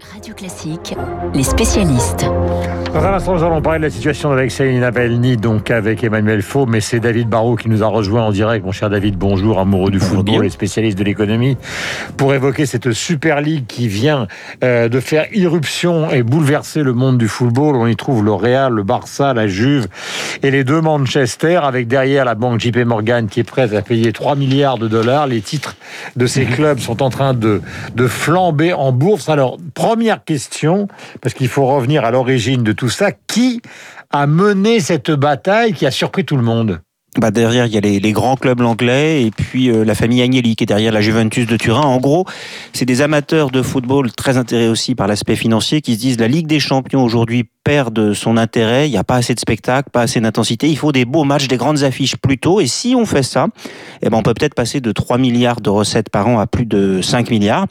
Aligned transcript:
Radio 0.00 0.34
Classique, 0.34 0.94
les 1.32 1.42
spécialistes. 1.42 2.26
Dans 2.92 3.02
un 3.02 3.14
instant, 3.14 3.34
nous 3.34 3.42
allons 3.44 3.62
parler 3.62 3.78
de 3.78 3.84
la 3.84 3.90
situation 3.90 4.30
avec 4.30 4.50
Céline 4.50 4.80
Navalny, 4.80 5.36
donc 5.36 5.70
avec 5.70 6.04
Emmanuel 6.04 6.42
Faux, 6.42 6.66
mais 6.66 6.80
c'est 6.80 7.00
David 7.00 7.28
Barrault 7.28 7.56
qui 7.56 7.68
nous 7.68 7.82
a 7.82 7.86
rejoint 7.86 8.22
en 8.22 8.30
direct. 8.30 8.64
Mon 8.64 8.72
cher 8.72 8.90
David, 8.90 9.16
bonjour, 9.16 9.58
amoureux 9.58 9.90
du 9.90 9.98
football 9.98 10.44
et 10.44 10.50
spécialiste 10.50 10.98
de 10.98 11.04
l'économie, 11.04 11.56
pour 12.16 12.34
évoquer 12.34 12.66
cette 12.66 12.92
Super 12.92 13.40
League 13.40 13.64
qui 13.66 13.88
vient 13.88 14.26
euh, 14.62 14.88
de 14.88 15.00
faire 15.00 15.26
irruption 15.34 16.10
et 16.10 16.22
bouleverser 16.22 16.82
le 16.82 16.92
monde 16.92 17.16
du 17.16 17.28
football. 17.28 17.76
On 17.76 17.86
y 17.86 17.96
trouve 17.96 18.22
le 18.22 18.32
Real, 18.32 18.72
le 18.72 18.82
Barça, 18.82 19.32
la 19.32 19.46
Juve 19.46 19.88
et 20.42 20.50
les 20.50 20.64
deux 20.64 20.80
Manchester, 20.80 21.60
avec 21.62 21.88
derrière 21.88 22.24
la 22.24 22.34
banque 22.34 22.60
JP 22.60 22.78
Morgan 22.84 23.28
qui 23.28 23.40
est 23.40 23.44
prête 23.44 23.72
à 23.74 23.82
payer 23.82 24.12
3 24.12 24.36
milliards 24.36 24.78
de 24.78 24.88
dollars. 24.88 25.26
Les 25.26 25.40
titres 25.40 25.76
de 26.16 26.26
ces 26.26 26.44
clubs 26.46 26.80
sont 26.80 27.02
en 27.02 27.08
train 27.08 27.32
de, 27.34 27.62
de 27.94 28.06
flamber 28.06 28.74
en 28.74 28.92
bourse. 28.92 29.28
Alors, 29.28 29.58
première 29.86 30.24
question, 30.24 30.88
parce 31.20 31.32
qu'il 31.32 31.46
faut 31.46 31.64
revenir 31.64 32.04
à 32.04 32.10
l'origine 32.10 32.64
de 32.64 32.72
tout 32.72 32.88
ça, 32.88 33.12
qui 33.12 33.62
a 34.10 34.26
mené 34.26 34.80
cette 34.80 35.12
bataille 35.12 35.74
qui 35.74 35.86
a 35.86 35.92
surpris 35.92 36.24
tout 36.24 36.34
le 36.34 36.42
monde? 36.42 36.80
Bah 37.20 37.30
derrière, 37.30 37.66
il 37.66 37.72
y 37.72 37.78
a 37.78 37.80
les, 37.80 38.12
grands 38.12 38.34
clubs 38.34 38.60
anglais 38.62 39.22
et 39.22 39.30
puis 39.30 39.70
euh, 39.70 39.84
la 39.84 39.94
famille 39.94 40.22
Agnelli 40.22 40.56
qui 40.56 40.64
est 40.64 40.66
derrière 40.66 40.90
la 40.90 41.00
Juventus 41.00 41.46
de 41.46 41.56
Turin. 41.56 41.82
En 41.82 41.98
gros, 41.98 42.26
c'est 42.72 42.84
des 42.84 43.00
amateurs 43.00 43.52
de 43.52 43.62
football 43.62 44.10
très 44.10 44.36
intéressés 44.36 44.68
aussi 44.68 44.96
par 44.96 45.06
l'aspect 45.06 45.36
financier 45.36 45.80
qui 45.82 45.94
se 45.94 46.00
disent 46.00 46.18
la 46.18 46.26
Ligue 46.26 46.48
des 46.48 46.58
Champions 46.58 47.04
aujourd'hui 47.04 47.44
perd 47.62 48.12
son 48.12 48.36
intérêt. 48.36 48.88
Il 48.88 48.90
n'y 48.90 48.98
a 48.98 49.04
pas 49.04 49.16
assez 49.16 49.36
de 49.36 49.40
spectacles, 49.40 49.90
pas 49.90 50.02
assez 50.02 50.20
d'intensité. 50.20 50.68
Il 50.68 50.76
faut 50.76 50.90
des 50.90 51.04
beaux 51.04 51.24
matchs, 51.24 51.46
des 51.46 51.58
grandes 51.58 51.84
affiches 51.84 52.16
plus 52.16 52.38
tôt. 52.38 52.60
Et 52.60 52.66
si 52.66 52.96
on 52.96 53.06
fait 53.06 53.22
ça, 53.22 53.46
eh 54.02 54.10
ben 54.10 54.18
on 54.18 54.22
peut 54.24 54.34
peut-être 54.34 54.56
passer 54.56 54.80
de 54.80 54.90
3 54.90 55.16
milliards 55.16 55.60
de 55.60 55.70
recettes 55.70 56.10
par 56.10 56.26
an 56.26 56.40
à 56.40 56.48
plus 56.48 56.66
de 56.66 57.00
5 57.02 57.30
milliards. 57.30 57.66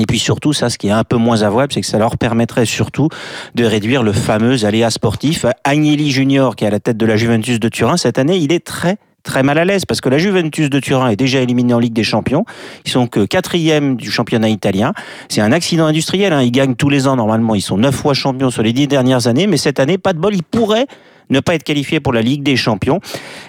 Et 0.00 0.06
puis 0.06 0.18
surtout, 0.18 0.54
ça, 0.54 0.70
ce 0.70 0.78
qui 0.78 0.88
est 0.88 0.92
un 0.92 1.04
peu 1.04 1.16
moins 1.16 1.42
avouable, 1.42 1.74
c'est 1.74 1.82
que 1.82 1.86
ça 1.86 1.98
leur 1.98 2.16
permettrait 2.16 2.64
surtout 2.64 3.08
de 3.54 3.64
réduire 3.64 4.02
le 4.02 4.12
fameux 4.12 4.64
aléa 4.64 4.88
sportif. 4.90 5.44
Agnelli 5.62 6.10
Junior, 6.10 6.56
qui 6.56 6.64
est 6.64 6.68
à 6.68 6.70
la 6.70 6.80
tête 6.80 6.96
de 6.96 7.04
la 7.04 7.16
Juventus 7.16 7.60
de 7.60 7.68
Turin, 7.68 7.98
cette 7.98 8.18
année, 8.18 8.38
il 8.38 8.50
est 8.50 8.64
très 8.64 8.96
très 9.22 9.42
mal 9.42 9.58
à 9.58 9.66
l'aise 9.66 9.84
parce 9.84 10.00
que 10.00 10.08
la 10.08 10.16
Juventus 10.16 10.70
de 10.70 10.80
Turin 10.80 11.10
est 11.10 11.16
déjà 11.16 11.40
éliminée 11.40 11.74
en 11.74 11.78
Ligue 11.78 11.92
des 11.92 12.02
Champions. 12.02 12.46
Ils 12.86 12.90
sont 12.90 13.06
que 13.06 13.26
quatrième 13.26 13.96
du 13.96 14.10
championnat 14.10 14.48
italien. 14.48 14.94
C'est 15.28 15.42
un 15.42 15.52
accident 15.52 15.84
industriel. 15.84 16.32
Hein. 16.32 16.40
Ils 16.40 16.50
gagnent 16.50 16.74
tous 16.74 16.88
les 16.88 17.06
ans 17.06 17.16
normalement. 17.16 17.54
Ils 17.54 17.60
sont 17.60 17.76
neuf 17.76 17.94
fois 17.94 18.14
champions 18.14 18.48
sur 18.48 18.62
les 18.62 18.72
dix 18.72 18.88
dernières 18.88 19.26
années, 19.26 19.46
mais 19.46 19.58
cette 19.58 19.80
année, 19.80 19.98
pas 19.98 20.14
de 20.14 20.18
bol. 20.18 20.34
Ils 20.34 20.42
pourraient 20.42 20.86
ne 21.30 21.40
pas 21.40 21.54
être 21.54 21.64
qualifié 21.64 22.00
pour 22.00 22.12
la 22.12 22.22
Ligue 22.22 22.42
des 22.42 22.56
Champions. 22.56 23.00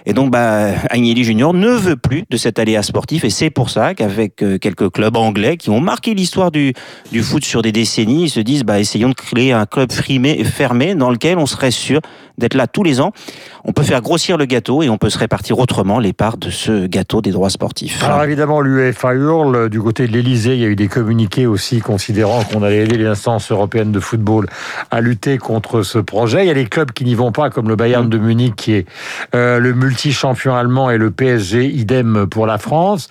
Et 0.05 0.13
donc, 0.13 0.31
bah, 0.31 0.69
Agnelli 0.89 1.23
Junior 1.23 1.53
ne 1.53 1.69
veut 1.69 1.97
plus 1.97 2.23
de 2.29 2.37
cet 2.37 2.59
aléa 2.59 2.83
sportif. 2.83 3.23
Et 3.23 3.29
c'est 3.29 3.49
pour 3.49 3.69
ça 3.69 3.93
qu'avec 3.93 4.41
euh, 4.43 4.57
quelques 4.57 4.89
clubs 4.89 5.17
anglais 5.17 5.57
qui 5.57 5.69
ont 5.69 5.81
marqué 5.81 6.13
l'histoire 6.13 6.51
du, 6.51 6.73
du 7.11 7.21
foot 7.21 7.43
sur 7.43 7.61
des 7.61 7.71
décennies, 7.71 8.23
ils 8.23 8.29
se 8.29 8.39
disent, 8.39 8.63
bah, 8.63 8.79
essayons 8.79 9.09
de 9.09 9.15
créer 9.15 9.51
un 9.51 9.65
club 9.65 9.91
frimé, 9.91 10.43
fermé 10.43 10.95
dans 10.95 11.09
lequel 11.09 11.37
on 11.37 11.45
serait 11.45 11.71
sûr 11.71 11.99
d'être 12.37 12.55
là 12.55 12.67
tous 12.67 12.83
les 12.83 13.01
ans. 13.01 13.11
On 13.63 13.73
peut 13.73 13.83
faire 13.83 14.01
grossir 14.01 14.37
le 14.37 14.45
gâteau 14.45 14.81
et 14.81 14.89
on 14.89 14.97
peut 14.97 15.09
se 15.09 15.17
répartir 15.17 15.59
autrement 15.59 15.99
les 15.99 16.13
parts 16.13 16.37
de 16.37 16.49
ce 16.49 16.87
gâteau 16.87 17.21
des 17.21 17.31
droits 17.31 17.49
sportifs. 17.49 18.03
Alors 18.03 18.23
évidemment, 18.23 18.61
l'UEFA 18.61 19.13
hurle. 19.13 19.69
Du 19.69 19.81
côté 19.81 20.07
de 20.07 20.13
l'Elysée, 20.13 20.55
il 20.55 20.61
y 20.61 20.65
a 20.65 20.67
eu 20.67 20.75
des 20.75 20.87
communiqués 20.87 21.45
aussi 21.45 21.79
considérant 21.79 22.43
qu'on 22.43 22.63
allait 22.63 22.83
aider 22.83 22.97
les 22.97 23.05
instances 23.05 23.51
européennes 23.51 23.91
de 23.91 23.99
football 23.99 24.47
à 24.89 25.01
lutter 25.01 25.37
contre 25.37 25.83
ce 25.83 25.99
projet. 25.99 26.43
Il 26.43 26.47
y 26.47 26.51
a 26.51 26.55
des 26.55 26.65
clubs 26.65 26.91
qui 26.91 27.05
n'y 27.05 27.15
vont 27.15 27.31
pas, 27.31 27.49
comme 27.49 27.67
le 27.71 27.77
Bayern 27.77 28.09
de 28.09 28.17
Munich, 28.17 28.55
qui 28.55 28.73
est 28.73 28.85
euh, 29.33 29.59
le 29.59 29.73
multi-champion 29.73 30.53
allemand, 30.53 30.89
et 30.89 30.97
le 30.97 31.09
PSG, 31.09 31.65
idem 31.65 32.27
pour 32.29 32.45
la 32.45 32.57
France. 32.57 33.07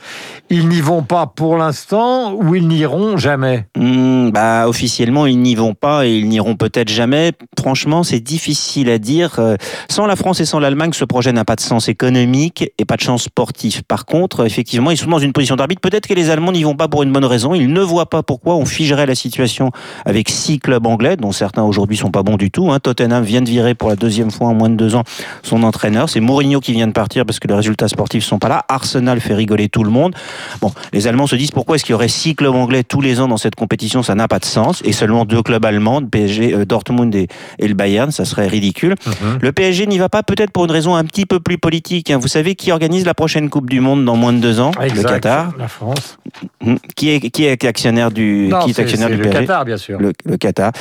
Ils 0.50 0.68
n'y 0.68 0.80
vont 0.80 1.02
pas 1.02 1.26
pour 1.26 1.56
l'instant 1.56 2.34
ou 2.34 2.54
ils 2.54 2.68
n'iront 2.68 3.16
jamais? 3.16 3.66
Mmh, 3.76 4.30
bah, 4.30 4.68
Officiellement, 4.68 5.26
ils 5.26 5.40
n'y 5.40 5.54
vont 5.54 5.74
pas 5.74 6.06
et 6.06 6.18
ils 6.18 6.28
n'iront 6.28 6.56
peut-être 6.56 6.88
jamais. 6.88 7.32
Franchement, 7.58 8.02
c'est 8.02 8.20
difficile 8.20 8.90
à 8.90 8.98
dire. 8.98 9.38
Euh, 9.38 9.56
sans 9.88 10.06
la 10.06 10.16
France 10.16 10.40
et 10.40 10.44
sans 10.44 10.60
l'Allemagne, 10.60 10.92
ce 10.92 11.04
projet 11.04 11.32
n'a 11.32 11.44
pas 11.44 11.56
de 11.56 11.60
sens 11.60 11.88
économique 11.88 12.70
et 12.76 12.84
pas 12.84 12.96
de 12.96 13.00
chance 13.00 13.24
sportif. 13.24 13.82
Par 13.82 14.04
contre, 14.04 14.44
effectivement, 14.44 14.90
ils 14.90 14.98
sont 14.98 15.08
dans 15.08 15.18
une 15.18 15.32
position 15.32 15.56
d'arbitre. 15.56 15.80
Peut-être 15.80 16.06
que 16.06 16.14
les 16.14 16.28
Allemands 16.28 16.52
n'y 16.52 16.64
vont 16.64 16.76
pas 16.76 16.88
pour 16.88 17.02
une 17.02 17.12
bonne 17.12 17.24
raison. 17.24 17.54
Ils 17.54 17.72
ne 17.72 17.80
voient 17.80 18.10
pas 18.10 18.22
pourquoi 18.22 18.56
on 18.56 18.66
figerait 18.66 19.06
la 19.06 19.14
situation 19.14 19.70
avec 20.04 20.28
six 20.28 20.58
clubs 20.58 20.86
anglais, 20.86 21.16
dont 21.16 21.32
certains 21.32 21.62
aujourd'hui 21.62 21.96
sont 21.96 22.10
pas 22.10 22.22
bons 22.22 22.36
du 22.36 22.50
tout. 22.50 22.70
Hein. 22.70 22.80
Tottenham 22.80 23.24
vient 23.24 23.40
de 23.40 23.48
virer 23.48 23.74
pour 23.74 23.88
la 23.88 23.96
deuxième 23.96 24.30
fois 24.30 24.49
en 24.50 24.54
moins 24.54 24.70
de 24.70 24.76
deux 24.76 24.94
ans 24.94 25.04
son 25.42 25.62
entraîneur. 25.62 26.08
C'est 26.08 26.20
Mourinho 26.20 26.60
qui 26.60 26.72
vient 26.72 26.86
de 26.86 26.92
partir 26.92 27.24
parce 27.24 27.38
que 27.38 27.48
les 27.48 27.54
résultats 27.54 27.88
sportifs 27.88 28.24
sont 28.24 28.38
pas 28.38 28.48
là. 28.48 28.64
Arsenal 28.68 29.20
fait 29.20 29.34
rigoler 29.34 29.68
tout 29.68 29.84
le 29.84 29.90
monde. 29.90 30.14
Bon, 30.60 30.72
les 30.92 31.06
Allemands 31.06 31.26
se 31.26 31.36
disent 31.36 31.50
pourquoi 31.50 31.76
est-ce 31.76 31.84
qu'il 31.84 31.92
y 31.92 31.94
aurait 31.94 32.08
six 32.08 32.34
clubs 32.34 32.54
anglais 32.54 32.84
tous 32.84 33.00
les 33.00 33.20
ans 33.20 33.28
dans 33.28 33.36
cette 33.36 33.54
compétition? 33.54 34.02
Ça 34.02 34.14
n'a 34.14 34.28
pas 34.28 34.38
de 34.38 34.44
sens. 34.44 34.82
Et 34.84 34.92
seulement 34.92 35.24
deux 35.24 35.42
clubs 35.42 35.64
allemands, 35.64 36.02
PSG, 36.02 36.54
euh, 36.54 36.64
Dortmund 36.64 37.14
et, 37.14 37.28
le 37.60 37.74
Bayern, 37.74 38.10
ça 38.10 38.24
serait 38.24 38.48
ridicule. 38.48 38.94
Mhm. 39.06 39.38
Le 39.40 39.52
PSG 39.52 39.86
n'y 39.86 39.98
va 39.98 40.08
pas 40.08 40.22
peut-être 40.22 40.50
pour 40.50 40.64
une 40.64 40.70
raison 40.70 40.94
un 40.94 41.04
petit 41.04 41.26
peu 41.26 41.40
plus 41.40 41.58
politique. 41.58 42.10
Hein. 42.10 42.18
Vous 42.18 42.28
savez 42.28 42.54
qui 42.54 42.72
organise 42.72 43.04
la 43.04 43.14
prochaine 43.14 43.48
Coupe 43.48 43.70
du 43.70 43.80
Monde 43.80 44.04
dans 44.04 44.16
moins 44.16 44.32
de 44.32 44.38
deux 44.38 44.60
ans? 44.60 44.72
Le 44.80 45.02
Qatar. 45.02 45.52
La 45.58 45.68
France. 45.68 46.18
Mmh. 46.62 46.74
Qui 46.96 47.10
est, 47.10 47.30
qui 47.30 47.44
est 47.44 47.64
actionnaire 47.64 48.10
du, 48.10 48.50
qui 48.64 48.70
est 48.70 48.78
actionnaire 48.78 49.08
du 49.08 49.16
le 49.16 49.30
Qatar, 49.30 49.64
bien 49.64 49.76
sûr. 49.76 49.98
Le, 49.98 50.12
le, 50.24 50.36
Qatar. 50.36 50.72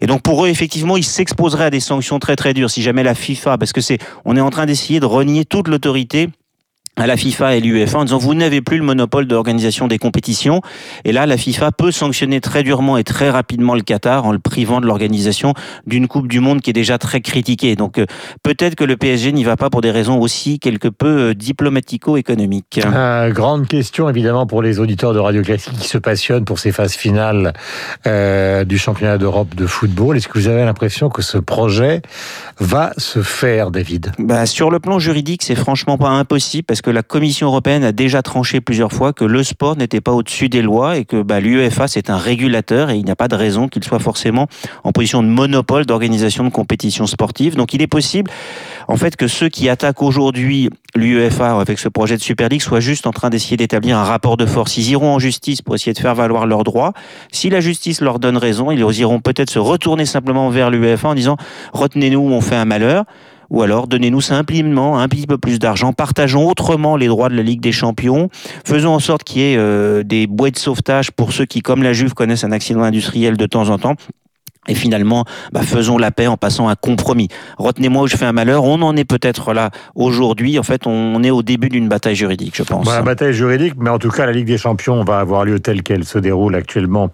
Et 0.00 0.06
donc 0.06 0.22
pour 0.22 0.44
eux, 0.44 0.48
effectivement, 0.48 0.96
ils 0.96 1.04
s'exposeraient 1.04 1.66
à 1.66 1.70
des 1.70 1.80
sanctions 1.80 2.18
très 2.18 2.36
très 2.36 2.54
dures 2.54 2.70
si 2.70 2.82
jamais 2.82 2.97
la 3.02 3.14
FIFA, 3.14 3.58
parce 3.58 3.72
que 3.72 3.80
c'est, 3.80 3.98
on 4.24 4.36
est 4.36 4.40
en 4.40 4.50
train 4.50 4.66
d'essayer 4.66 5.00
de 5.00 5.06
renier 5.06 5.44
toute 5.44 5.68
l'autorité 5.68 6.30
à 6.98 7.06
la 7.06 7.16
FIFA 7.16 7.56
et 7.56 7.60
l'UEFA 7.60 7.98
en 7.98 8.04
disant 8.04 8.18
vous 8.18 8.34
n'avez 8.34 8.60
plus 8.60 8.78
le 8.78 8.84
monopole 8.84 9.26
d'organisation 9.26 9.86
des 9.86 9.98
compétitions 9.98 10.60
et 11.04 11.12
là 11.12 11.26
la 11.26 11.36
FIFA 11.36 11.72
peut 11.72 11.92
sanctionner 11.92 12.40
très 12.40 12.62
durement 12.62 12.98
et 12.98 13.04
très 13.04 13.30
rapidement 13.30 13.74
le 13.74 13.82
Qatar 13.82 14.26
en 14.26 14.32
le 14.32 14.38
privant 14.38 14.80
de 14.80 14.86
l'organisation 14.86 15.54
d'une 15.86 16.08
Coupe 16.08 16.28
du 16.28 16.40
monde 16.40 16.60
qui 16.60 16.70
est 16.70 16.74
déjà 16.74 16.98
très 16.98 17.20
critiquée. 17.20 17.76
Donc 17.76 17.98
euh, 17.98 18.06
peut-être 18.42 18.74
que 18.74 18.84
le 18.84 18.96
PSG 18.96 19.32
n'y 19.32 19.44
va 19.44 19.56
pas 19.56 19.70
pour 19.70 19.80
des 19.80 19.90
raisons 19.90 20.20
aussi 20.20 20.58
quelque 20.58 20.88
peu 20.88 21.30
euh, 21.30 21.34
diplomatico-économiques. 21.34 22.80
Euh, 22.84 23.30
grande 23.30 23.68
question 23.68 24.08
évidemment 24.08 24.46
pour 24.46 24.62
les 24.62 24.80
auditeurs 24.80 25.14
de 25.14 25.18
Radio 25.18 25.42
Classique 25.42 25.74
qui 25.78 25.88
se 25.88 25.98
passionnent 25.98 26.44
pour 26.44 26.58
ces 26.58 26.72
phases 26.72 26.94
finales 26.94 27.52
euh, 28.06 28.64
du 28.64 28.78
championnat 28.78 29.18
d'Europe 29.18 29.54
de 29.54 29.66
football. 29.66 30.16
Est-ce 30.16 30.28
que 30.28 30.38
vous 30.38 30.48
avez 30.48 30.64
l'impression 30.64 31.08
que 31.08 31.22
ce 31.22 31.38
projet 31.38 32.02
va 32.58 32.92
se 32.96 33.22
faire, 33.22 33.70
David? 33.70 34.12
Bah, 34.18 34.46
Sur 34.46 34.70
le 34.70 34.80
plan 34.80 34.98
juridique, 34.98 35.42
c'est 35.42 35.54
franchement 35.54 35.98
pas 35.98 36.08
impossible 36.08 36.64
parce 36.64 36.82
que 36.82 36.87
que 36.88 36.92
la 36.94 37.02
Commission 37.02 37.48
européenne 37.48 37.84
a 37.84 37.92
déjà 37.92 38.22
tranché 38.22 38.62
plusieurs 38.62 38.94
fois 38.94 39.12
que 39.12 39.26
le 39.26 39.42
sport 39.42 39.76
n'était 39.76 40.00
pas 40.00 40.12
au-dessus 40.12 40.48
des 40.48 40.62
lois 40.62 40.96
et 40.96 41.04
que 41.04 41.20
bah, 41.20 41.38
l'UEFA 41.38 41.86
c'est 41.86 42.08
un 42.08 42.16
régulateur 42.16 42.88
et 42.88 42.96
il 42.96 43.04
n'y 43.04 43.10
a 43.10 43.14
pas 43.14 43.28
de 43.28 43.34
raison 43.34 43.68
qu'il 43.68 43.84
soit 43.84 43.98
forcément 43.98 44.46
en 44.84 44.92
position 44.92 45.22
de 45.22 45.28
monopole 45.28 45.84
d'organisation 45.84 46.44
de 46.44 46.48
compétitions 46.48 47.06
sportives. 47.06 47.56
Donc 47.56 47.74
il 47.74 47.82
est 47.82 47.86
possible 47.86 48.30
en 48.86 48.96
fait 48.96 49.16
que 49.16 49.28
ceux 49.28 49.50
qui 49.50 49.68
attaquent 49.68 50.00
aujourd'hui 50.00 50.70
l'UEFA 50.94 51.60
avec 51.60 51.78
ce 51.78 51.90
projet 51.90 52.16
de 52.16 52.22
Super 52.22 52.48
League 52.48 52.62
soient 52.62 52.80
juste 52.80 53.06
en 53.06 53.10
train 53.10 53.28
d'essayer 53.28 53.58
d'établir 53.58 53.98
un 53.98 54.04
rapport 54.04 54.38
de 54.38 54.46
force. 54.46 54.78
Ils 54.78 54.88
iront 54.88 55.12
en 55.12 55.18
justice 55.18 55.60
pour 55.60 55.74
essayer 55.74 55.92
de 55.92 55.98
faire 55.98 56.14
valoir 56.14 56.46
leurs 56.46 56.64
droits. 56.64 56.94
Si 57.32 57.50
la 57.50 57.60
justice 57.60 58.00
leur 58.00 58.18
donne 58.18 58.38
raison, 58.38 58.70
ils 58.70 58.80
iront 58.80 59.20
peut-être 59.20 59.50
se 59.50 59.58
retourner 59.58 60.06
simplement 60.06 60.48
vers 60.48 60.70
l'UEFA 60.70 61.08
en 61.08 61.14
disant 61.14 61.36
retenez-nous, 61.74 62.20
on 62.20 62.40
fait 62.40 62.56
un 62.56 62.64
malheur 62.64 63.04
ou 63.50 63.62
alors 63.62 63.86
donnez-nous 63.86 64.20
simplement 64.20 64.98
un 64.98 65.08
petit 65.08 65.26
peu 65.26 65.38
plus 65.38 65.58
d'argent, 65.58 65.92
partageons 65.92 66.48
autrement 66.48 66.96
les 66.96 67.06
droits 67.06 67.28
de 67.28 67.34
la 67.34 67.42
Ligue 67.42 67.60
des 67.60 67.72
Champions, 67.72 68.28
faisons 68.64 68.94
en 68.94 68.98
sorte 68.98 69.24
qu'il 69.24 69.42
y 69.42 69.52
ait 69.52 69.56
euh, 69.56 70.02
des 70.02 70.26
bouées 70.26 70.50
de 70.50 70.58
sauvetage 70.58 71.10
pour 71.10 71.32
ceux 71.32 71.44
qui, 71.44 71.60
comme 71.60 71.82
la 71.82 71.92
Juve, 71.92 72.14
connaissent 72.14 72.44
un 72.44 72.52
accident 72.52 72.82
industriel 72.82 73.36
de 73.36 73.46
temps 73.46 73.68
en 73.70 73.78
temps. 73.78 73.94
Et 74.68 74.74
finalement, 74.74 75.24
bah, 75.52 75.62
faisons 75.62 75.98
la 75.98 76.10
paix 76.10 76.26
en 76.26 76.36
passant 76.36 76.68
un 76.68 76.74
compromis. 76.74 77.28
Retenez-moi 77.58 78.02
où 78.02 78.06
je 78.06 78.16
fais 78.16 78.26
un 78.26 78.32
malheur. 78.32 78.64
On 78.64 78.80
en 78.82 78.96
est 78.96 79.04
peut-être 79.04 79.52
là 79.52 79.70
aujourd'hui. 79.94 80.58
En 80.58 80.62
fait, 80.62 80.86
on 80.86 81.22
est 81.22 81.30
au 81.30 81.42
début 81.42 81.68
d'une 81.68 81.88
bataille 81.88 82.16
juridique, 82.16 82.56
je 82.56 82.62
pense. 82.62 82.86
Bah, 82.86 83.02
bataille 83.02 83.32
juridique, 83.32 83.74
mais 83.78 83.90
en 83.90 83.98
tout 83.98 84.10
cas, 84.10 84.26
la 84.26 84.32
Ligue 84.32 84.46
des 84.46 84.58
Champions 84.58 85.02
va 85.04 85.18
avoir 85.18 85.44
lieu 85.44 85.58
telle 85.60 85.82
qu'elle 85.82 86.04
se 86.04 86.18
déroule 86.18 86.54
actuellement. 86.54 87.10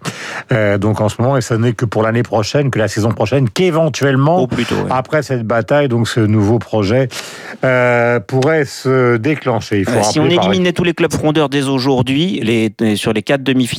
Euh, 0.51 0.77
donc 0.77 1.01
en 1.01 1.09
ce 1.09 1.21
moment, 1.21 1.37
et 1.37 1.41
ce 1.41 1.53
n'est 1.53 1.73
que 1.73 1.85
pour 1.85 2.03
l'année 2.03 2.23
prochaine, 2.23 2.69
que 2.71 2.79
la 2.79 2.87
saison 2.87 3.09
prochaine, 3.09 3.49
qu'éventuellement, 3.49 4.47
après 4.89 5.23
cette 5.23 5.43
bataille, 5.43 5.87
donc 5.87 6.07
ce 6.07 6.19
nouveau 6.19 6.59
projet 6.59 7.07
euh, 7.63 8.19
pourrait 8.19 8.65
se 8.65 9.17
déclencher. 9.17 9.79
Il 9.79 9.85
faut 9.85 10.03
si 10.03 10.19
on 10.19 10.25
éliminait 10.25 10.73
tous 10.73 10.83
les 10.83 10.93
clubs 10.93 11.13
frondeurs 11.13 11.49
dès 11.49 11.63
aujourd'hui, 11.63 12.41
les, 12.43 12.95
sur 12.95 13.13
les 13.13 13.23
quatre 13.23 13.43
demi 13.43 13.69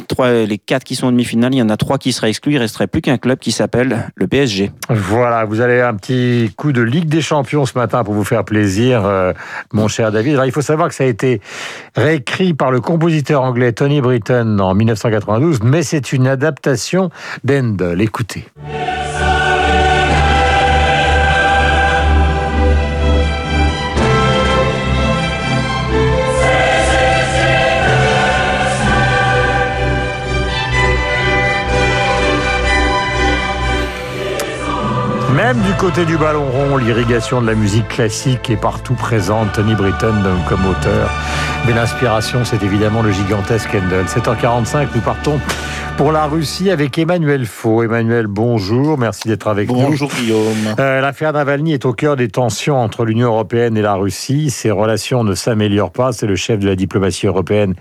les 0.47 0.59
quatre 0.59 0.85
qui 0.85 0.95
sont 0.95 1.07
en 1.07 1.13
demi-finale, 1.13 1.55
il 1.55 1.59
y 1.59 1.63
en 1.63 1.69
a 1.69 1.77
trois 1.77 1.99
qui 1.99 2.13
seraient 2.13 2.31
exclus. 2.31 2.55
Il 2.55 2.59
resterait 2.59 2.87
plus 2.87 3.03
qu'un 3.03 3.19
club 3.19 3.39
qui 3.39 3.53
s'appelle 3.53 3.66
le 3.75 4.27
PSG. 4.27 4.71
Voilà, 4.89 5.45
vous 5.45 5.61
allez 5.61 5.81
un 5.81 5.95
petit 5.95 6.53
coup 6.57 6.73
de 6.73 6.83
Ligue 6.83 7.09
des 7.09 7.21
Champions 7.21 7.67
ce 7.67 7.79
matin 7.79 8.05
pour 8.05 8.15
vous 8.15 8.25
faire 8.25 8.45
plaisir, 8.45 9.05
euh, 9.05 9.33
mon 9.73 9.89
cher 9.89 10.13
David. 10.13 10.35
Alors, 10.35 10.47
il 10.47 10.53
faut 10.53 10.63
savoir 10.63 10.89
que 10.89 10.95
ça 10.95 11.05
a 11.05 11.07
été 11.07 11.41
réécrit 11.95 12.55
par 12.55 12.71
le 12.71 12.81
compositeur 12.81 13.43
anglais 13.43 13.73
Tony 13.73 14.01
Britton 14.01 14.59
en 14.59 14.75
1992, 14.75 15.61
mais 15.63 15.83
c'est 15.83 16.13
une 16.13 16.27
adaptation 16.27 17.11
d'Endel. 17.45 18.01
Écoutez. 18.01 18.47
Côté 35.79 36.07
du 36.07 36.17
ballon 36.17 36.45
rond, 36.45 36.77
l'irrigation 36.77 37.43
de 37.43 37.47
la 37.47 37.55
musique 37.55 37.89
classique 37.89 38.49
est 38.51 38.57
partout 38.57 38.95
présente. 38.95 39.53
Tony 39.53 39.75
Britton 39.75 40.15
comme 40.49 40.65
auteur. 40.67 41.11
Mais 41.67 41.73
l'inspiration, 41.73 42.45
c'est 42.45 42.63
évidemment 42.63 43.03
le 43.03 43.11
gigantesque 43.11 43.75
Handel. 43.75 44.07
7h45, 44.07 44.89
nous 44.95 45.01
partons 45.01 45.39
pour 45.97 46.13
la 46.13 46.27
Russie 46.27 46.71
avec 46.71 46.99
Emmanuel 46.99 47.47
Faux. 47.47 47.83
Emmanuel, 47.83 48.27
bonjour, 48.27 48.99
merci 48.99 49.29
d'être 49.29 49.49
avec 49.49 49.69
nous. 49.69 49.77
Bonjour 49.77 50.11
Guillaume. 50.11 50.75
Euh, 50.79 51.01
l'affaire 51.01 51.33
Navalny 51.33 51.73
est 51.73 51.87
au 51.87 51.93
cœur 51.93 52.17
des 52.17 52.29
tensions 52.29 52.77
entre 52.77 53.05
l'Union 53.05 53.29
européenne 53.29 53.77
et 53.77 53.83
la 53.83 53.95
Russie. 53.95 54.51
Ces 54.51 54.71
relations 54.71 55.25
ne 55.25 55.35
s'améliorent 55.35 55.93
pas. 55.93 56.13
C'est 56.13 56.27
le 56.27 56.37
chef 56.37 56.59
de 56.59 56.67
la 56.67 56.77
diplomatie 56.77 57.27
européenne 57.27 57.75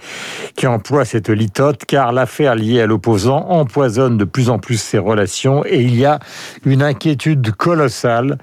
qui 0.56 0.68
emploie 0.68 1.04
cette 1.04 1.30
litote, 1.30 1.84
car 1.86 2.14
l'affaire 2.14 2.56
liée 2.56 2.82
à 2.82 2.86
l'opposant 2.86 3.48
empoisonne 3.50 4.18
de 4.18 4.26
plus 4.26 4.50
en 4.50 4.60
plus 4.60 4.80
ces 4.80 4.98
relations 4.98 5.66
et 5.66 5.82
il 5.82 5.96
y 5.96 6.06
a 6.06 6.20
une 6.66 6.84
inquiétude 6.84 7.52
colossale, 7.52 8.38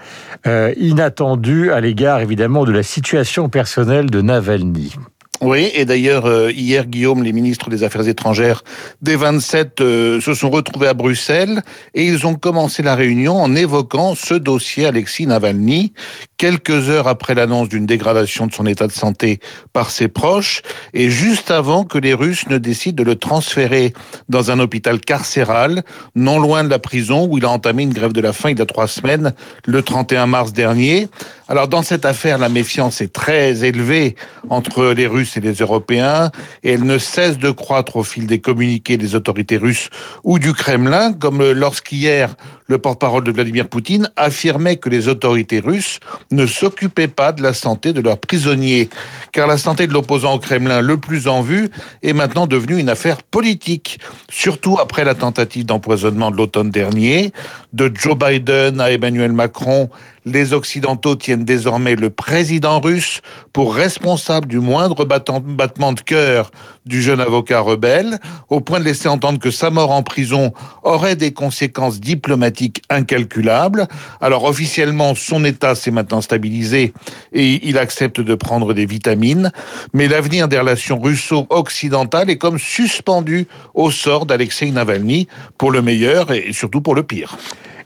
euh, 0.46 0.74
inattendue 0.76 1.72
à 1.72 1.80
l'égard 1.80 2.20
évidemment 2.20 2.64
de 2.64 2.72
la 2.72 2.82
situation 2.82 3.48
personnelle 3.48 4.10
de 4.10 4.20
Navalny. 4.20 4.96
Oui, 5.42 5.72
et 5.74 5.84
d'ailleurs, 5.84 6.26
euh, 6.26 6.52
hier, 6.52 6.86
Guillaume, 6.86 7.24
les 7.24 7.32
ministres 7.32 7.68
des 7.68 7.82
Affaires 7.82 8.06
étrangères 8.06 8.62
des 9.00 9.16
27 9.16 9.80
euh, 9.80 10.20
se 10.20 10.34
sont 10.34 10.50
retrouvés 10.50 10.86
à 10.86 10.94
Bruxelles 10.94 11.62
et 11.94 12.06
ils 12.06 12.28
ont 12.28 12.36
commencé 12.36 12.80
la 12.80 12.94
réunion 12.94 13.42
en 13.42 13.56
évoquant 13.56 14.14
ce 14.14 14.34
dossier 14.34 14.86
Alexis 14.86 15.26
Navalny, 15.26 15.94
quelques 16.42 16.90
heures 16.90 17.06
après 17.06 17.36
l'annonce 17.36 17.68
d'une 17.68 17.86
dégradation 17.86 18.48
de 18.48 18.52
son 18.52 18.66
état 18.66 18.88
de 18.88 18.92
santé 18.92 19.38
par 19.72 19.92
ses 19.92 20.08
proches 20.08 20.62
et 20.92 21.08
juste 21.08 21.52
avant 21.52 21.84
que 21.84 21.98
les 21.98 22.14
Russes 22.14 22.48
ne 22.48 22.58
décident 22.58 23.00
de 23.00 23.08
le 23.08 23.14
transférer 23.14 23.92
dans 24.28 24.50
un 24.50 24.58
hôpital 24.58 24.98
carcéral, 24.98 25.84
non 26.16 26.40
loin 26.40 26.64
de 26.64 26.68
la 26.68 26.80
prison 26.80 27.28
où 27.30 27.38
il 27.38 27.44
a 27.44 27.48
entamé 27.48 27.84
une 27.84 27.92
grève 27.92 28.12
de 28.12 28.20
la 28.20 28.32
faim 28.32 28.50
il 28.50 28.58
y 28.58 28.60
a 28.60 28.66
trois 28.66 28.88
semaines, 28.88 29.34
le 29.66 29.82
31 29.82 30.26
mars 30.26 30.52
dernier. 30.52 31.06
Alors 31.46 31.68
dans 31.68 31.82
cette 31.82 32.04
affaire, 32.04 32.38
la 32.38 32.48
méfiance 32.48 33.00
est 33.00 33.12
très 33.12 33.64
élevée 33.64 34.16
entre 34.50 34.86
les 34.86 35.06
Russes 35.06 35.36
et 35.36 35.40
les 35.40 35.52
Européens, 35.52 36.32
et 36.64 36.72
elle 36.72 36.82
ne 36.82 36.98
cesse 36.98 37.38
de 37.38 37.52
croître 37.52 37.94
au 37.94 38.02
fil 38.02 38.26
des 38.26 38.40
communiqués 38.40 38.96
des 38.96 39.14
autorités 39.14 39.58
russes 39.58 39.90
ou 40.24 40.40
du 40.40 40.54
Kremlin, 40.54 41.12
comme 41.12 41.52
lorsqu'hier, 41.52 42.34
le 42.66 42.78
porte-parole 42.78 43.22
de 43.22 43.30
Vladimir 43.30 43.68
Poutine 43.68 44.10
affirmait 44.16 44.76
que 44.76 44.88
les 44.88 45.08
autorités 45.08 45.60
russes 45.60 46.00
ne 46.32 46.46
s'occupaient 46.46 47.08
pas 47.08 47.32
de 47.32 47.42
la 47.42 47.54
santé 47.54 47.92
de 47.92 48.00
leurs 48.00 48.18
prisonniers, 48.18 48.88
car 49.32 49.46
la 49.46 49.58
santé 49.58 49.86
de 49.86 49.92
l'opposant 49.92 50.34
au 50.34 50.38
Kremlin 50.38 50.80
le 50.80 50.96
plus 50.96 51.28
en 51.28 51.42
vue 51.42 51.70
est 52.02 52.12
maintenant 52.12 52.46
devenue 52.46 52.78
une 52.78 52.88
affaire 52.88 53.22
politique, 53.22 54.00
surtout 54.30 54.78
après 54.80 55.04
la 55.04 55.14
tentative 55.14 55.66
d'empoisonnement 55.66 56.30
de 56.30 56.36
l'automne 56.36 56.70
dernier, 56.70 57.32
de 57.72 57.90
Joe 57.94 58.16
Biden 58.16 58.80
à 58.80 58.90
Emmanuel 58.90 59.32
Macron 59.32 59.90
les 60.24 60.52
Occidentaux 60.52 61.16
tiennent 61.16 61.44
désormais 61.44 61.96
le 61.96 62.10
président 62.10 62.80
russe 62.80 63.20
pour 63.52 63.74
responsable 63.74 64.46
du 64.46 64.58
moindre 64.58 65.04
battement 65.04 65.92
de 65.92 66.00
cœur 66.00 66.50
du 66.86 67.02
jeune 67.02 67.20
avocat 67.20 67.60
rebelle, 67.60 68.18
au 68.48 68.60
point 68.60 68.80
de 68.80 68.84
laisser 68.84 69.08
entendre 69.08 69.38
que 69.38 69.50
sa 69.50 69.70
mort 69.70 69.92
en 69.92 70.02
prison 70.02 70.52
aurait 70.82 71.16
des 71.16 71.32
conséquences 71.32 72.00
diplomatiques 72.00 72.82
incalculables. 72.90 73.86
Alors 74.20 74.44
officiellement, 74.44 75.14
son 75.14 75.44
état 75.44 75.74
s'est 75.74 75.90
maintenant 75.90 76.20
stabilisé 76.20 76.92
et 77.32 77.68
il 77.68 77.78
accepte 77.78 78.20
de 78.20 78.34
prendre 78.34 78.74
des 78.74 78.86
vitamines, 78.86 79.52
mais 79.92 80.08
l'avenir 80.08 80.48
des 80.48 80.58
relations 80.58 81.00
russo-occidentales 81.00 82.30
est 82.30 82.38
comme 82.38 82.58
suspendu 82.58 83.46
au 83.74 83.90
sort 83.90 84.26
d'Alexei 84.26 84.70
Navalny, 84.70 85.28
pour 85.58 85.70
le 85.70 85.82
meilleur 85.82 86.32
et 86.32 86.52
surtout 86.52 86.80
pour 86.80 86.94
le 86.94 87.02
pire. 87.02 87.36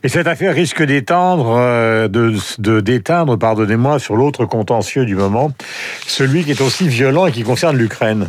Et 0.06 0.08
cette 0.08 0.28
affaire 0.28 0.54
risque 0.54 0.80
euh, 0.82 2.06
de, 2.06 2.80
d'éteindre, 2.80 3.36
pardonnez-moi, 3.36 3.98
sur 3.98 4.14
l'autre 4.14 4.44
contentieux 4.44 5.04
du 5.04 5.16
moment, 5.16 5.50
celui 6.06 6.44
qui 6.44 6.52
est 6.52 6.60
aussi 6.60 6.86
violent 6.86 7.26
et 7.26 7.32
qui 7.32 7.42
concerne 7.42 7.76
l'Ukraine. 7.76 8.28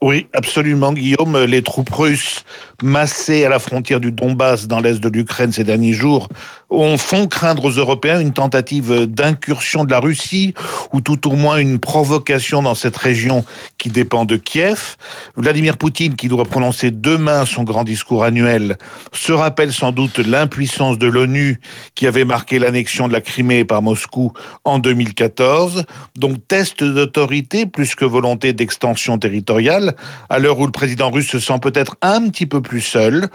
Oui, 0.00 0.28
absolument, 0.32 0.92
Guillaume. 0.92 1.36
Les 1.42 1.62
troupes 1.62 1.90
russes 1.90 2.44
massées 2.84 3.44
à 3.44 3.48
la 3.48 3.58
frontière 3.58 3.98
du 3.98 4.12
Donbass 4.12 4.68
dans 4.68 4.78
l'est 4.78 5.00
de 5.00 5.08
l'Ukraine 5.08 5.50
ces 5.50 5.64
derniers 5.64 5.92
jours 5.92 6.28
on 6.70 6.98
font 6.98 7.26
craindre 7.26 7.64
aux 7.64 7.70
Européens 7.70 8.20
une 8.20 8.32
tentative 8.32 9.06
d'incursion 9.06 9.84
de 9.84 9.90
la 9.90 10.00
Russie 10.00 10.54
ou 10.92 11.00
tout 11.00 11.28
au 11.28 11.34
moins 11.34 11.56
une 11.56 11.78
provocation 11.78 12.62
dans 12.62 12.74
cette 12.74 12.96
région 12.96 13.44
qui 13.78 13.88
dépend 13.88 14.24
de 14.24 14.36
Kiev. 14.36 14.96
Vladimir 15.36 15.78
Poutine, 15.78 16.14
qui 16.14 16.28
doit 16.28 16.44
prononcer 16.44 16.90
demain 16.90 17.46
son 17.46 17.64
grand 17.64 17.84
discours 17.84 18.22
annuel, 18.22 18.76
se 19.12 19.32
rappelle 19.32 19.72
sans 19.72 19.92
doute 19.92 20.18
l'impuissance 20.18 20.98
de 20.98 21.06
l'ONU 21.06 21.60
qui 21.94 22.06
avait 22.06 22.24
marqué 22.24 22.58
l'annexion 22.58 23.08
de 23.08 23.12
la 23.14 23.20
Crimée 23.20 23.64
par 23.64 23.80
Moscou 23.80 24.32
en 24.64 24.78
2014. 24.78 25.84
Donc 26.16 26.46
test 26.48 26.84
d'autorité 26.84 27.66
plus 27.66 27.94
que 27.94 28.04
volonté 28.04 28.52
d'extension 28.52 29.18
territoriale 29.18 29.94
à 30.28 30.38
l'heure 30.38 30.58
où 30.58 30.66
le 30.66 30.72
président 30.72 31.10
russe 31.10 31.28
se 31.28 31.38
sent 31.38 31.58
peut-être 31.62 31.96
un 32.02 32.28
petit 32.28 32.46
peu 32.46 32.60
plus 32.60 32.82
seul, 32.82 33.28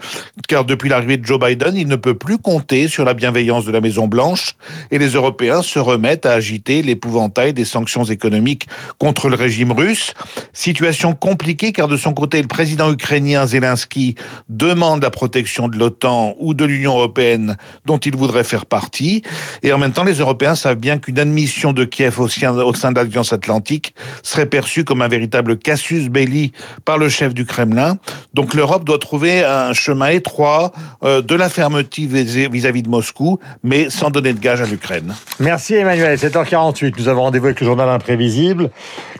car 0.48 0.64
depuis 0.64 0.88
l'arrivée 0.88 1.16
de 1.16 1.26
Joe 1.26 1.40
Biden, 1.40 1.76
il 1.76 1.88
ne 1.88 1.96
peut 1.96 2.14
plus 2.14 2.38
compter 2.38 2.86
sur 2.86 3.04
la 3.04 3.14
bienveillance 3.24 3.64
de 3.64 3.72
la 3.72 3.80
Maison-Blanche 3.80 4.54
et 4.90 4.98
les 4.98 5.08
Européens 5.08 5.62
se 5.62 5.78
remettent 5.78 6.26
à 6.26 6.32
agiter 6.32 6.82
l'épouvantail 6.82 7.54
des 7.54 7.64
sanctions 7.64 8.04
économiques 8.04 8.66
contre 8.98 9.30
le 9.30 9.34
régime 9.34 9.72
russe. 9.72 10.12
Situation 10.52 11.14
compliquée 11.14 11.72
car 11.72 11.88
de 11.88 11.96
son 11.96 12.12
côté, 12.12 12.42
le 12.42 12.48
président 12.48 12.92
ukrainien 12.92 13.46
Zelensky 13.46 14.14
demande 14.50 15.02
la 15.02 15.08
protection 15.08 15.68
de 15.68 15.78
l'OTAN 15.78 16.34
ou 16.38 16.52
de 16.52 16.66
l'Union 16.66 16.98
européenne 16.98 17.56
dont 17.86 17.96
il 17.96 18.14
voudrait 18.14 18.44
faire 18.44 18.66
partie. 18.66 19.22
Et 19.62 19.72
en 19.72 19.78
même 19.78 19.92
temps, 19.92 20.04
les 20.04 20.18
Européens 20.18 20.54
savent 20.54 20.76
bien 20.76 20.98
qu'une 20.98 21.18
admission 21.18 21.72
de 21.72 21.86
Kiev 21.86 22.20
au 22.20 22.28
sein, 22.28 22.52
de 22.52 22.94
l'Alliance 22.94 23.32
Atlantique 23.32 23.94
serait 24.22 24.50
perçue 24.50 24.84
comme 24.84 25.00
un 25.00 25.08
véritable 25.08 25.56
casus 25.56 26.10
belli 26.10 26.52
par 26.84 26.98
le 26.98 27.08
chef 27.08 27.32
du 27.32 27.46
Kremlin. 27.46 27.96
Donc 28.34 28.52
l'Europe 28.52 28.84
doit 28.84 28.98
trouver 28.98 29.42
un 29.44 29.72
chemin 29.72 30.08
étroit 30.08 30.72
euh, 31.04 31.22
de 31.22 31.34
la 31.34 31.48
fermeté 31.48 32.06
vis-à-vis 32.06 32.82
de 32.82 32.90
Moscou 33.14 33.38
mais 33.62 33.90
sans 33.90 34.10
donner 34.10 34.32
de 34.32 34.38
gage 34.38 34.60
à 34.60 34.66
l'Ukraine. 34.66 35.14
Merci 35.40 35.74
Emmanuel. 35.74 36.16
7h48, 36.18 36.94
nous 36.98 37.08
avons 37.08 37.22
rendez-vous 37.22 37.46
avec 37.46 37.60
le 37.60 37.66
journal 37.66 37.88
imprévisible. 37.88 38.70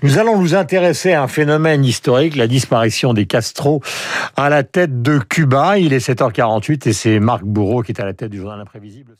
Nous 0.03 0.19
allons 0.19 0.39
nous 0.39 0.55
intéresser 0.55 1.13
à 1.13 1.23
un 1.23 1.29
phénomène 1.29 1.85
historique, 1.85 2.37
la 2.37 2.47
disparition 2.47 3.15
des 3.15 3.27
Castro 3.27 3.83
à 4.37 4.49
la 4.49 4.63
tête 4.63 5.03
de 5.03 5.19
Cuba. 5.19 5.79
Il 5.79 5.93
est 5.93 6.07
7h48 6.07 6.89
et 6.89 6.93
c'est 6.93 7.21
Marc 7.21 7.45
Bourreau 7.45 7.83
qui 7.83 7.93
est 7.93 8.01
à 8.01 8.05
la 8.05 8.15
tête 8.15 8.31
du 8.31 8.39
journal 8.39 8.61
imprévisible. 8.61 9.17